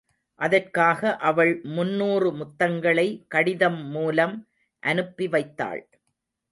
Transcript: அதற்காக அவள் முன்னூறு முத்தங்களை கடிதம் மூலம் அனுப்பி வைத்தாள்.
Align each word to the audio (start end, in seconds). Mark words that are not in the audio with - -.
அதற்காக 0.39 1.17
அவள் 1.21 1.51
முன்னூறு 1.75 2.29
முத்தங்களை 2.31 3.07
கடிதம் 3.27 3.81
மூலம் 3.87 4.35
அனுப்பி 4.83 5.27
வைத்தாள். 5.27 5.83